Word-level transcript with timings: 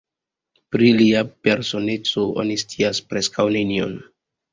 Pri 0.75 0.87
lia 1.01 1.19
personeco 1.47 2.23
oni 2.45 2.57
scias 2.61 3.03
preskaŭ 3.13 3.47
nenion. 3.57 3.95